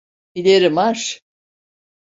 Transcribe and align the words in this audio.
İleri 0.35 0.69
marş! 0.69 1.23